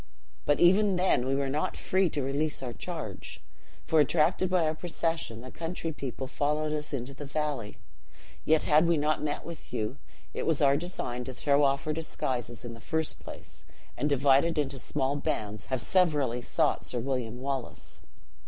[0.47, 3.39] But even then we were not free to release our charge,
[3.85, 7.77] for, attracted by our procession, the country people followed us into the valley.
[8.43, 9.97] Yet had we not met with you,
[10.33, 13.63] it was our design to throw off our disguises in the first place,
[13.95, 17.99] and, divided into small bands, have severally sought Sir William Wallace."